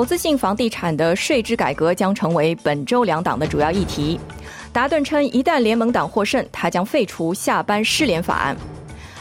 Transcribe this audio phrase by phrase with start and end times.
[0.00, 4.18] 投资性房地产的税制改革将成为本周两党的主要议题。
[4.72, 8.56] 达顿称，一旦联盟党获胜，他将废除下班失联法案。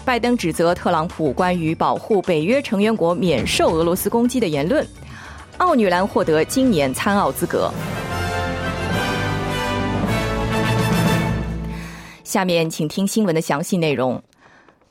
[0.05, 4.87] 拜登指责特朗普关于保护北约成员国免受俄罗斯攻击的言论。
[5.57, 7.69] 奥女篮获得今年参奥资格。
[12.23, 14.23] 下面请听新闻的详细内容。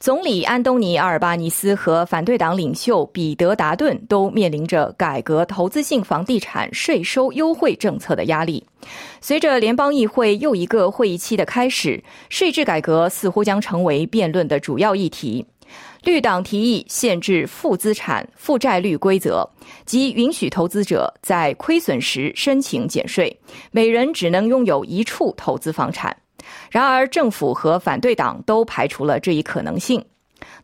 [0.01, 8.65] 总理安东尼·阿尔巴尼斯和反对党领袖彼得·达顿都面临着改革投资性房地产税收优惠政策的压力。
[9.21, 15.45] 随着联邦议会又一个会议期的开始，税制改革似乎将成为辩论的主要议题。
[16.05, 19.45] 绿党提议限制负资产负债率规则，
[19.85, 23.37] 即允许投资者在亏损时申请减税，
[23.73, 26.17] 每人只能拥有一处投资房产。
[26.71, 30.05] 然而，政府和反对党都排除了这一可能性。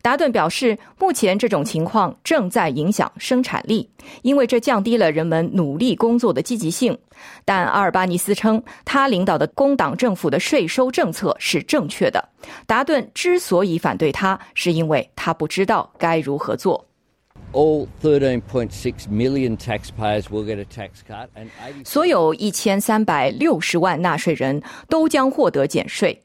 [0.01, 3.89] 达顿表示，目前这种情况正在影响生产力，
[4.21, 6.97] 因为这降低了人们努力工作的积极性。
[7.43, 12.23] 但阿尔巴尼斯称，他领导的工党政府的税收政策是正确的。
[12.65, 16.85] 达顿之所以反对他，是因为他不知道该如何做。
[21.85, 26.24] 所有一千三百六十万纳税人都将获得减税，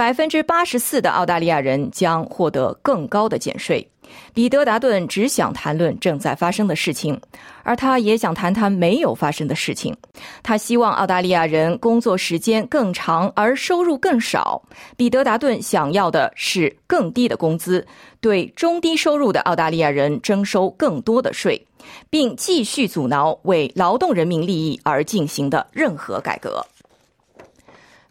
[0.00, 3.86] 百分之八十四的澳大利亚人将获得更高的减税。
[4.32, 7.20] 彼得·达顿只想谈论正在发生的事情，
[7.64, 9.94] 而他也想谈谈没有发生的事情。
[10.42, 14.62] 他希望澳大利亚人工作时间更长，而收入更少。
[14.96, 17.86] 彼得·达顿想要的是更低的工资，
[18.22, 21.62] 对中低收入的澳大利亚人征收更多的税，
[22.08, 26.64] 并继续阻挠为劳动人民利益而进行的任何改革。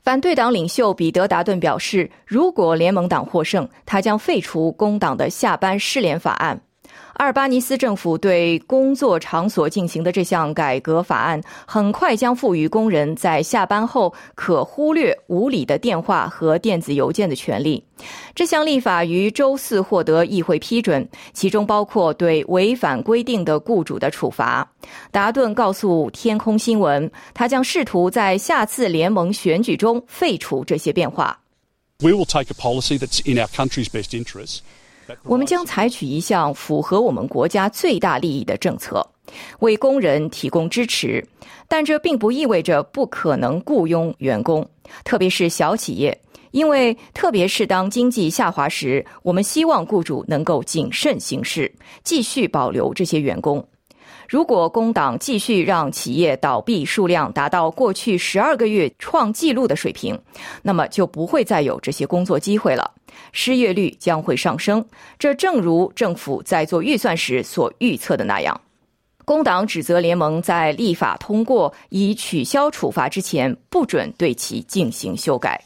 [0.02, 6.62] 反对党领袖彼得·达顿表示，如果联盟党获胜，他将废除工党的下班失联法案。
[7.19, 17.84] 阿尔巴尼斯政府对工作场所进行的这项改革法案，很快将赋予工人在下班后可忽略无理的电话和电子邮件的权利。
[18.34, 24.66] 这项立法于周四获得议会批准，其中包括对违反规定的雇主的处罚。
[25.12, 31.38] 达顿告诉天空新闻，他将试图在下次联盟选举中废除这些变化。
[32.01, 34.59] We will take a policy that's in our country's best interest.
[35.24, 39.06] 我们将采取一项符合我们国家最大利益的政策，
[39.59, 41.25] 为工人提供支持。
[41.68, 44.68] 但这并不意味着不可能雇佣员工，
[45.03, 46.19] 特别是小企业，
[46.52, 51.72] 因为特别是当经济下滑时，我们希望雇主能够谨慎行事，
[52.03, 53.64] 继续保留这些员工。
[54.30, 60.22] 如果工党继续让企业倒闭数量达到过去十二个月创纪录的水平，
[60.62, 62.94] 那么就不会再有这些工作机会了，
[63.32, 64.86] 失业率将会上升。
[65.18, 68.62] 这正如政府在做预算时所预测的那样。
[69.26, 75.60] 工党指责联盟在立法通过以取消处罚之前，不准对其进行修改。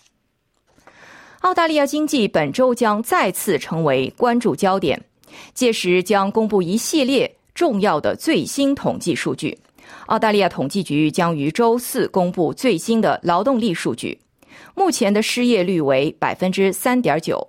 [1.41, 5.03] 澳大利亚经济本周将再次成为关注焦点，
[5.53, 7.30] 届时将公布一系列。
[7.53, 9.57] 重要的最新统计数据，
[10.07, 14.19] 澳大利亚统计局将于周四公布最新的劳动力数据。
[14.75, 17.47] 目前的失业率为百分之三点九。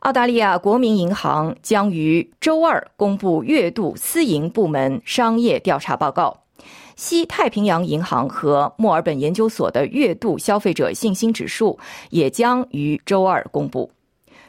[0.00, 6.42] 澳大利亚国民银行将于周二公布月度私营部门商业调查报告。
[6.96, 11.78] 西太平洋银行和墨尔本研究所的月度消费者信心指数
[12.10, 13.90] 也将于周二公布。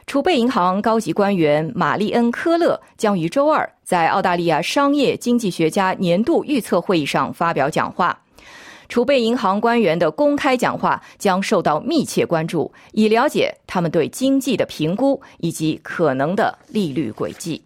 [0.06, 8.16] 储备银行高级官员玛丽恩·科勒将于周二在澳大利亚商业经济学家年度预测会议上发表讲话。
[8.88, 17.60] 储备银行官员的公开讲话将受到密切关注，以了解他们对经济的评估以及可能的利率轨迹。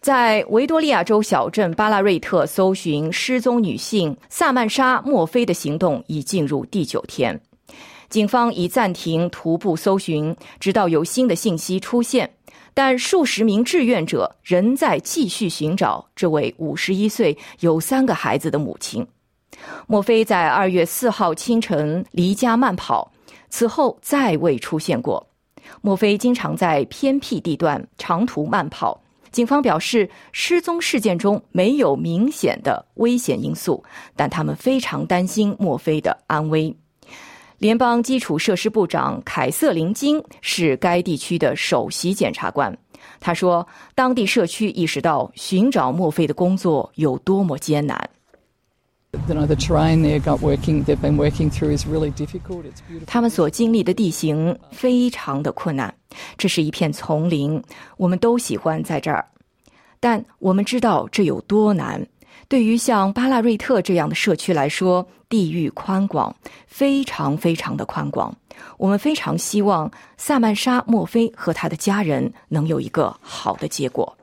[0.00, 7.40] 在维多利亚州小镇巴拉瑞特搜寻失踪女性萨曼莎·墨菲的行动已进入第九天。
[8.08, 12.34] 警方已暂停徒步搜寻，直到有新的信息出现。
[12.76, 19.06] 但数十名志愿者仍在继续寻找这位五十一岁、有三个孩子的母亲。
[19.86, 23.12] 莫菲在二月四号清晨离家慢跑，
[23.48, 25.24] 此后再未出现过。
[25.82, 29.00] 莫菲经常在偏僻地段长途慢跑，
[29.30, 33.84] 警方表示，失踪事件中没有明显的危险因素，
[34.16, 36.76] 但他们非常担心墨菲的安危。
[37.58, 42.76] 联邦基础设施部长凯瑟琳金是该地区的首席检察官。
[43.20, 48.10] 他说，当地社区意识到寻找墨菲的工作有多么艰难。
[53.06, 55.94] 他们所经历的地形非常的困难，
[56.36, 57.62] 这是一片丛林。
[57.96, 59.24] 我们都喜欢在这儿，
[60.00, 62.04] 但我们知道这有多难。
[62.48, 66.32] 对于像巴拉瑞特这样的社区来说，地域宽广，
[66.68, 68.32] 非常非常的宽广。
[68.76, 74.16] 我们非常希望萨曼莎·墨菲和他的家人能有一个好的结果。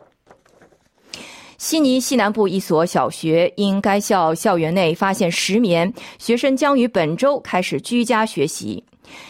[1.57, 8.81] 悉尼西南部一所小学因该校校园内发现石棉，学生将于本周开始居家学习。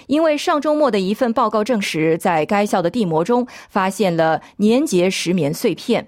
[0.06, 6.08] 因为上周末的一份报告证实，在该校的地膜中发现了粘结石棉碎片。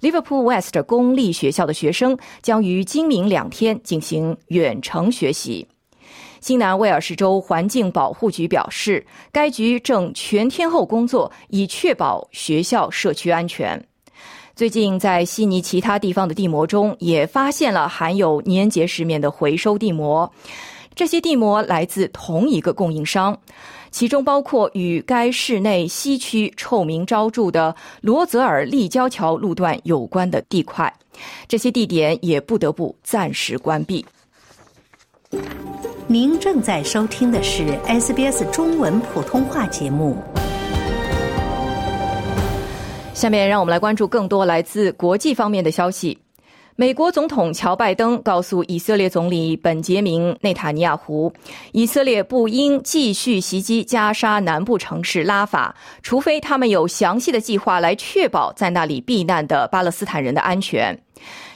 [0.00, 5.66] Liverpool West 公立学校的学生将于今明两天进行远程学习。
[6.40, 13.84] 新南威尔士州环境保护局表示，该局正全天候工作，以确保学校社区安全。
[14.54, 20.32] 最近，在悉尼其他地方的地膜中也发现了含有粘结石棉的回收地膜，
[20.98, 23.38] 这些地膜来自同一个供应商，
[23.92, 30.92] 其中包括与该市内西区臭名昭著的罗泽尔立交桥路段有关的地块。
[31.46, 34.04] 这些地点也不得不暂时关闭。
[36.08, 40.16] 您正在收听的是 SBS 中文普通话节目。
[43.14, 46.18] 下面让我们来关注更多来自国际方面的消息。
[46.80, 51.32] 美国总统乔拜登告诉以色列总理本杰明内塔尼亚胡，
[51.72, 60.96] 以色列不应继续袭击加沙南部城市拉法，除非他们有详细的计划来确保在那里避难的巴勒斯坦人的安全。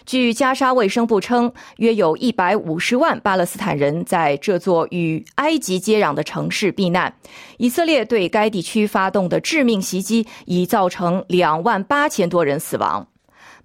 [0.05, 7.15] 据加沙卫生部称，约有一百五十万巴勒斯坦人在这座与埃及接壤的城市避难。
[7.59, 13.07] 以色列对该地区发动的致命袭击已造成两万八千多人死亡。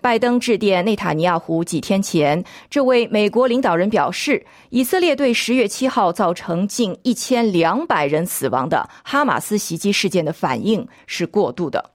[0.07, 11.92] 拜登致电内塔尼亚胡几天前，这位美国领导人表示，以色列对十月七号造成近一千两百人死亡的哈马斯袭击事件的反应是过度的。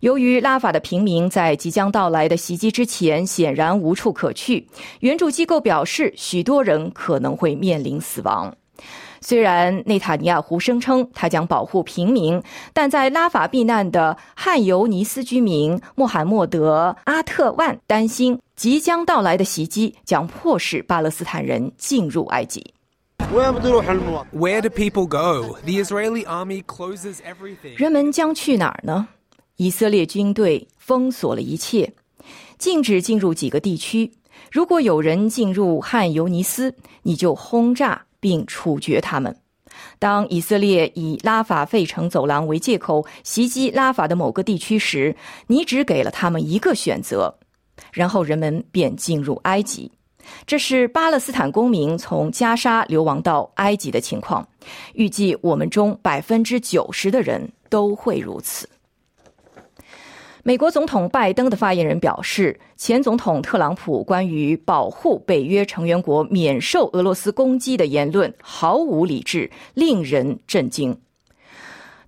[0.00, 8.54] 由于拉法的平民在即将到来的袭击之前显然无处可去，援助机构表示，许多人可能会面临死亡。
[9.20, 22.72] 虽然内塔尼亚胡声称他将保护平民，但在拉法避难的汉尤尼斯居民穆罕默德·阿特万担心，即将到来的袭击将迫使巴勒斯坦人进入埃及。
[23.30, 23.52] Where
[24.60, 25.56] do people go?
[25.64, 27.76] The Israeli army closes everything.
[27.76, 29.08] 人们将去哪儿呢？
[29.56, 31.92] 以色列军队封锁了一切，
[32.58, 34.10] 禁止进入几个地区。
[34.50, 39.34] 如果有人进入汉尤尼斯，你就轰炸并处决他们。
[39.98, 45.14] 当以色列以拉法费城走廊为借口袭击拉法的某个地区时，
[45.46, 47.34] 你只给了他们一个选择，
[47.92, 49.90] 然后人们便进入埃及。
[50.46, 54.46] 这是巴勒斯坦公民从加沙流亡到埃及的情况。
[54.92, 58.68] 预计我们中百分之九十的人都会如此。
[60.42, 70.96] 美国总统拜登的发言人表示，前总统特朗普关于保护北约成员国免受俄罗斯攻击的言论毫无理智，令人震惊。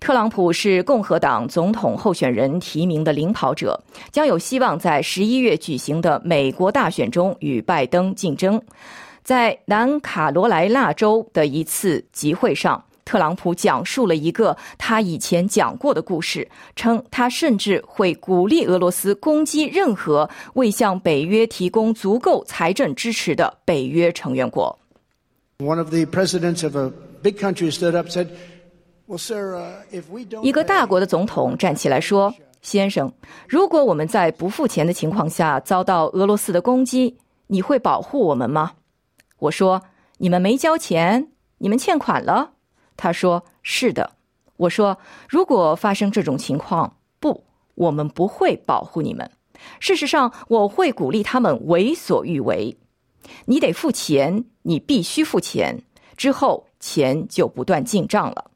[0.01, 3.79] 特朗普是共和党总统候选人提名的领跑者，
[4.11, 8.61] 将有希望在十一月举行的美国大选中与拜登竞争。
[9.23, 12.83] 在南卡罗来纳州的一次集会上。
[13.12, 24.75] 特朗普讲述了一个他以前讲过的故事，称他甚至会鼓励俄罗斯攻击任何未向北约提供足够财政支持的北约成员国。
[30.42, 33.12] 一个大国的总统站起来说：“先生，
[33.47, 37.14] 如果我们在不付钱的情况下遭到俄罗斯的攻击，
[37.47, 38.73] 你会保护我们吗？”
[39.38, 39.83] 我说
[40.16, 41.28] ：“你们没交钱，
[41.59, 42.52] 你们欠款了。”
[42.97, 44.13] 他说：“是的。”
[44.57, 47.45] 我说：“如果发生这种情况，不，
[47.75, 49.31] 我们不会保护你们。
[49.81, 52.77] 事实上，我会鼓励他们为所欲为。
[53.47, 55.83] 你得付钱，你必须付钱。
[56.17, 58.51] 之后，钱就不断进账了。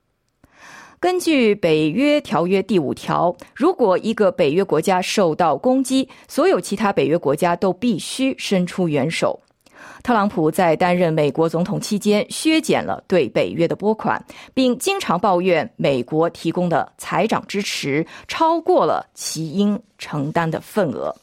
[0.98, 9.40] 根据北约条约第五条，如果一个北约国家受到攻击，所有其他北约国家都必须伸出援手。
[10.02, 21.14] 特朗普在担任美国总统期间削减了对北约的拨款，并经常抱怨美国提供的财长支持超过了其应承担的份额。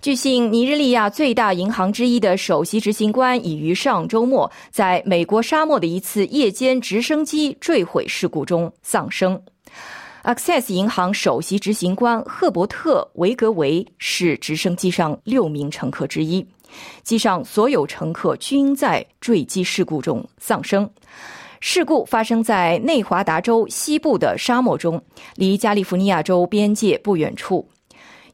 [0.00, 9.40] 据信，尼日利亚最大银行之一的首席执行官已于上周末在美国沙漠的一次夜间直升机坠毁事故中丧生。
[10.24, 16.44] Access 银行首席执行官赫伯特·维格维是直升机上六名乘客之一。
[17.02, 20.88] 机上所有乘客均在坠机事故中丧生。
[21.60, 25.00] 事故发生在内华达州西部的沙漠中，
[25.36, 27.68] 离加利福尼亚州边界不远处。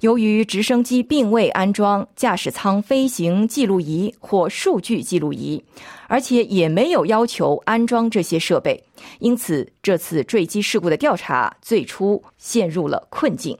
[0.00, 5.62] 由于直升机并未安装驾驶舱飞行记录仪或数据记录仪，
[6.06, 8.80] 而且也没有要求安装这些设备，
[9.18, 13.58] 因此这次坠机事故的调查最初陷入了困境。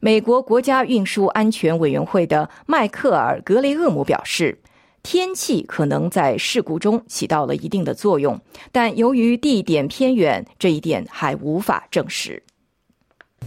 [0.00, 4.56] 美国国家运输安全委员会的迈克尔·格雷厄姆表示，
[5.02, 8.40] 天气可能在事故中起到了一定的作用，
[8.70, 12.42] 但由于地点偏远，这一点还无法证实。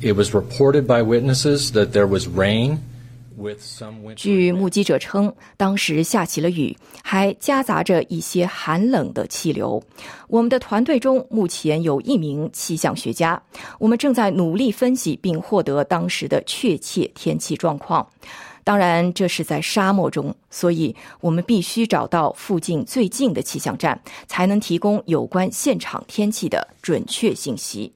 [0.02, 2.80] It was reported by witnesses that there was rain.
[4.16, 9.82] 据目击者称，当时下起了雨，还夹杂着一些寒冷的气流。
[10.28, 13.42] 我们的团队中目前有一名气象学家，
[13.80, 18.08] 我们正在努力分析并获得当时的确切天气状况。
[18.64, 27.92] 当然，这是在沙漠中，所以我们必须找到附近最近的气象站，才能提供有关现场天气的准确信息。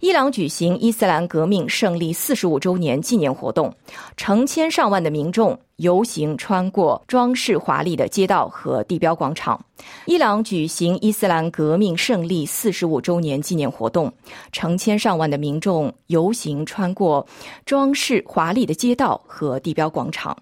[0.00, 3.74] 伊朗举行伊斯兰革命胜利四十五周年纪念活动，
[4.16, 9.60] 成千上万的民众游行穿过装饰华丽的街道和地标广场。
[10.06, 14.12] 伊朗举行伊斯兰革命胜利四十五周年纪念活动，
[14.52, 17.26] 成千上万的民众游行穿过
[17.66, 20.36] 装饰华丽的街道和地标广场。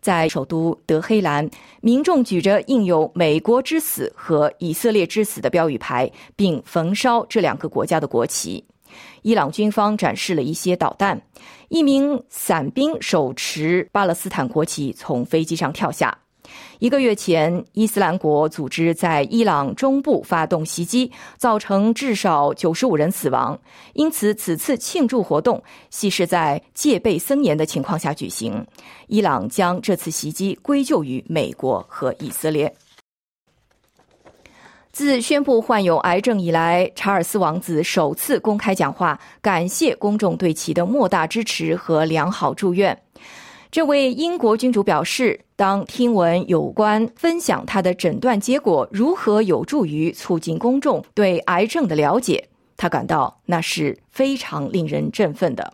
[0.00, 1.48] 在首都德黑兰，
[1.80, 8.64] 民众举着印有“美国之死”和“以色列之死”的标语牌，并焚烧这两个国家的国旗。
[9.22, 11.20] 伊朗军方展示了一些导弹，
[11.68, 16.18] 一名伞兵手持巴勒斯坦国旗从飞机上跳下。
[16.80, 23.58] 一个月前，伊斯兰国组织在伊朗中部发动袭击，造成至少九十五人死亡。
[23.94, 28.66] 因此，此次庆祝活动系是在戒备森严的情况下举行。
[29.06, 32.74] 伊朗将这次袭击归咎于美国和以色列。
[34.92, 42.96] 自宣布患有癌症以来，查尔斯王子首次公开讲话，感谢公众对其的莫大支持和良好祝愿。
[43.70, 52.46] 这位英国君主表示，当听闻有关分享他的诊断结果如何有助于促进公众对癌症的了解，
[52.76, 55.72] 他感到那是非常令人振奋的。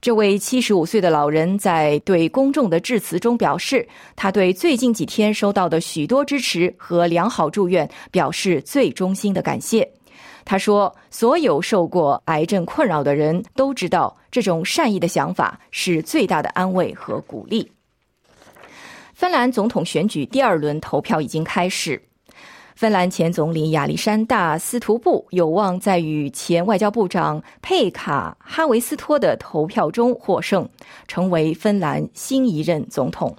[0.00, 9.88] 这位七十五岁的老人在对公众的致辞中表示，他对最近几天收到的许多支持和良好祝愿表示最衷心的感谢。
[10.44, 17.72] 他说：“所有受过癌症困扰的人都知道，这种善意的想法是最大的安慰和鼓励。”
[19.14, 22.02] 芬兰总统选举第二轮投票已经开始。
[22.74, 30.68] 芬兰前总理亚历山大·斯图布有望在与前外交部长佩卡·哈维斯托的投票中获胜，
[31.06, 33.36] 成为芬兰新一任总统。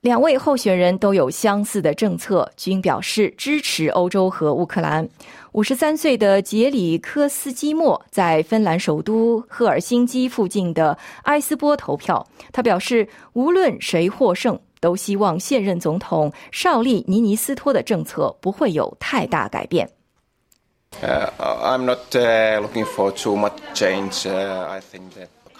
[0.00, 5.06] 两位候选人都有相似的政策，均表示支持欧洲和乌克兰。
[5.52, 14.58] 五十三岁的杰里科斯基莫在芬兰首都赫尔辛基附近的埃斯波投票，他表示，无论谁获胜。
[14.80, 19.88] 都希望现任总统绍利尼尼斯托的政策不会有太大改变。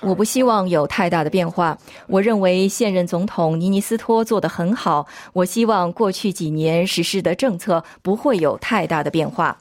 [0.00, 1.76] 我不希望有太大的变化。
[2.06, 5.06] 我认为现任总统尼尼斯托做得很好。
[5.32, 9.56] 我希望过去几年实施的政策不会有太大的变化。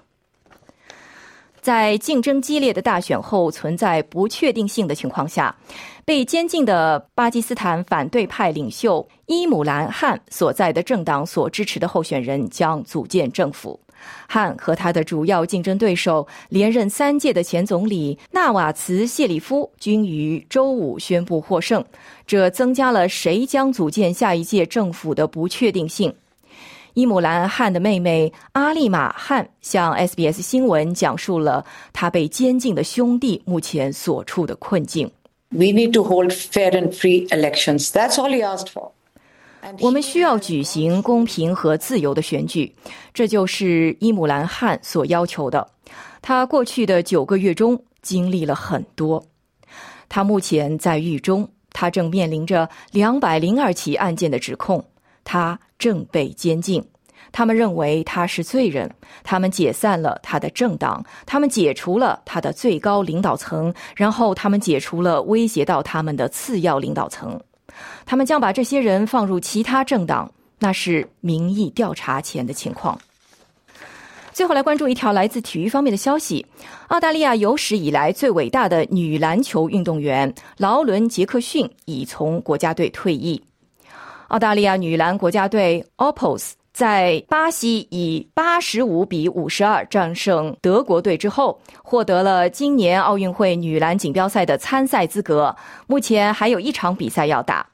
[1.61, 5.55] 在竞争激烈的大选后存在不确定性的情况下，
[6.05, 13.79] 被监禁的巴基斯坦反对派领袖伊姆兰·汗所在的政党所支持的候选人将组建政府。
[14.27, 21.83] 汗和他的主要竞争对手连任三届的前总理纳瓦茨·谢里夫均于周五宣布获胜，
[22.25, 26.15] 这增加了谁将组建下一届政府的不确定性。
[26.99, 35.09] 伊姆兰·汗的妹妹阿丽玛·汗向 SBS 新闻讲述了他被监禁的兄弟目前所处的困境。
[35.47, 37.91] We need to hold fair and free elections.
[37.91, 38.91] That's all he asked for.
[39.79, 42.75] 我们需要举行公平和自由的选举，
[43.13, 45.65] 这就是伊姆兰·汗所要求的。
[46.21, 49.25] 他过去的九个月中经历了很多。
[50.09, 51.49] 他目前在狱中。
[51.71, 54.83] 他正面临着两百零二起案件的指控，
[55.23, 56.83] 他正被监禁。
[57.31, 58.89] 他们认为他是罪人，
[59.23, 67.39] 他们解散了他的政党，他们解除了他的最高领导层，然后他们解除了威胁到他们的次要领导层。
[68.03, 72.99] 他们将把这些人放入其他政党，那是民意调查前的情况。
[74.33, 76.45] 最后来关注一条来自体育方面的消息：
[76.87, 83.39] 澳大利亚有史以来最伟大的女篮球运动员劳伦·杰克逊已从国家队退役。
[84.29, 86.53] 澳大利亚女篮国家队 Opals。
[86.71, 95.53] 在巴西以八十五比五十二战胜德国队之后，获得了今年奥运会女篮锦标赛的参赛资格。
[95.87, 97.67] 目前还有一场比赛要打。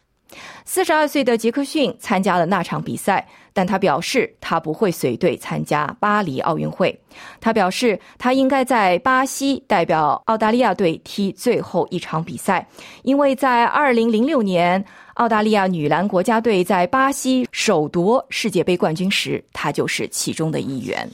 [0.64, 6.98] 四十二岁的杰克逊参加了那场比赛，但他表示他不会随队参加巴黎奥运会。
[7.40, 12.68] 他表示他应该在巴西代表澳大利亚队踢最后一场比赛，
[13.04, 14.84] 因为在二零零六年。
[15.16, 21.10] 澳大利亚女篮国家队在巴西首夺世界杯冠军时，她就是其中的一员。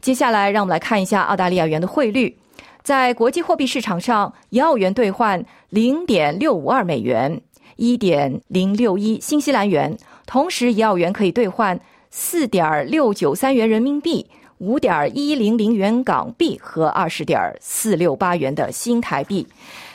[0.00, 2.36] 接下来，让我们来看一下澳大利亚元的汇率。
[2.82, 7.40] 在国际货币市场上，一澳元兑换零点六五二美元，
[7.76, 9.96] 一点零六一新西兰元。
[10.26, 11.78] 同时，一澳元可以兑换
[12.10, 14.26] 四点六九三元人民币。
[14.58, 19.46] 五点一零零元港币和二十点四六八元的新台币。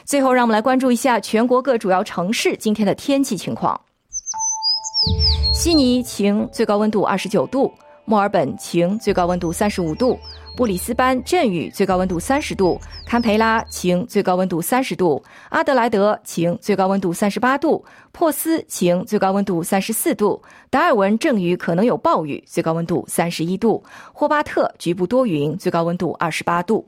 [0.06, 3.80] 最后，让我们来关注一下全国各主要城市今天的天气情况。
[5.54, 7.72] 悉尼晴，最高温度二十九度；
[8.06, 10.20] 墨尔本晴，最高温度三十五度。
[10.56, 15.20] 布里斯班阵雨，最高温度三十度；堪培拉晴，最高温度三十度；
[15.50, 23.82] 阿德莱德晴，最高温度三十八度；珀斯晴，最高温度三十四度；达尔文阵雨可能有暴雨，最高温度三十一度；
[24.14, 26.88] 霍巴特局部多云，最高温度二十八度。